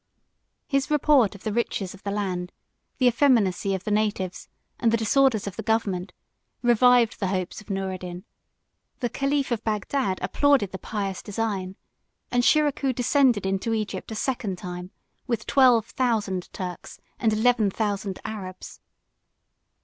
His 0.67 0.89
report 0.89 1.35
of 1.35 1.43
the 1.43 1.53
riches 1.53 1.93
of 1.93 2.01
the 2.01 2.09
land, 2.09 2.51
the 2.97 3.05
effeminacy 3.07 3.75
of 3.75 3.83
the 3.83 3.91
natives, 3.91 4.49
and 4.79 4.91
the 4.91 4.97
disorders 4.97 5.45
of 5.45 5.57
the 5.57 5.61
government, 5.61 6.11
revived 6.63 7.19
the 7.19 7.27
hopes 7.27 7.61
of 7.61 7.69
Noureddin; 7.69 8.23
the 8.99 9.09
caliph 9.11 9.51
of 9.51 9.63
Bagdad 9.63 10.17
applauded 10.23 10.71
the 10.71 10.79
pious 10.79 11.21
design; 11.21 11.75
and 12.31 12.43
Shiracouh 12.43 12.93
descended 12.95 13.45
into 13.45 13.75
Egypt 13.75 14.11
a 14.11 14.15
second 14.15 14.57
time 14.57 14.89
with 15.27 15.45
twelve 15.45 15.85
thousand 15.85 16.51
Turks 16.51 16.99
and 17.19 17.31
eleven 17.31 17.69
thousand 17.69 18.19
Arabs. 18.25 18.79